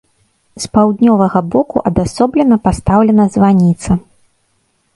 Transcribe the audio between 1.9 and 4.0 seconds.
адасоблена пастаўлена званіца.